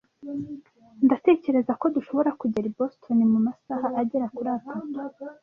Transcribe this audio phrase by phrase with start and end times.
[1.05, 4.97] Ndatekereza ko dushobora kugera i Boston mumasaha agera kuri atatu.